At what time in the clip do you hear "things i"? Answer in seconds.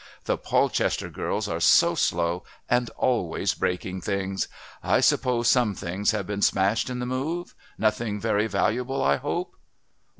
4.01-4.99